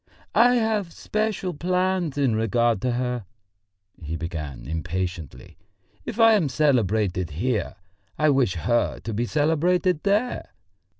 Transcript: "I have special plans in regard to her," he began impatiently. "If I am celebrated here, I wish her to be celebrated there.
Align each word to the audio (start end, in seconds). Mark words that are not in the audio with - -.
"I 0.33 0.55
have 0.55 0.91
special 0.91 1.53
plans 1.53 2.17
in 2.17 2.35
regard 2.35 2.81
to 2.81 2.93
her," 2.93 3.25
he 4.01 4.15
began 4.15 4.65
impatiently. 4.65 5.59
"If 6.05 6.19
I 6.19 6.33
am 6.33 6.49
celebrated 6.49 7.29
here, 7.29 7.75
I 8.17 8.31
wish 8.31 8.55
her 8.55 8.97
to 9.01 9.13
be 9.13 9.27
celebrated 9.27 10.01
there. 10.01 10.53